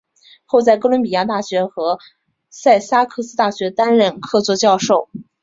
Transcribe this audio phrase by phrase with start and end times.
[0.45, 1.99] 后在哥伦比亚大学和
[2.49, 5.11] 萨塞克斯大学担任客座教授。